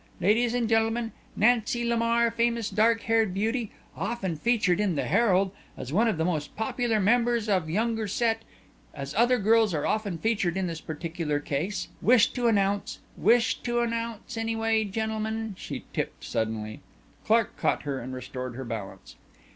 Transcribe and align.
Ladies 0.19 0.55
and 0.55 0.67
gentlemen, 0.67 1.11
Nancy 1.35 1.85
Lamar, 1.87 2.31
famous 2.31 2.71
dark 2.71 3.01
haired 3.01 3.35
beauty 3.35 3.71
often 3.95 4.35
featured 4.35 4.79
in 4.79 4.95
the 4.95 5.03
Herald 5.03 5.51
as 5.77 5.93
one 5.93 6.11
th' 6.11 6.17
most 6.25 6.55
popular 6.55 6.99
members 6.99 7.47
of 7.47 7.69
younger 7.69 8.07
set 8.07 8.41
as 8.95 9.13
other 9.13 9.37
girls 9.37 9.75
are 9.75 9.85
often 9.85 10.17
featured 10.17 10.57
in 10.57 10.65
this 10.65 10.81
particular 10.81 11.39
case. 11.39 11.89
Wish 12.01 12.33
to 12.33 12.47
announce 12.47 12.97
wish 13.15 13.59
to 13.59 13.81
announce, 13.81 14.37
anyway, 14.37 14.85
Gentlemen" 14.85 15.53
She 15.59 15.85
tipped 15.93 16.23
suddenly. 16.23 16.79
Clark 17.23 17.55
caught 17.55 17.83
her 17.83 17.99
and 17.99 18.11
restored 18.11 18.55
her 18.55 18.65
balance. 18.65 19.17